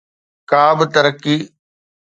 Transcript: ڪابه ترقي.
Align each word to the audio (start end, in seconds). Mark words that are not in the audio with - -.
ڪابه 0.49 0.85
ترقي. 0.93 1.35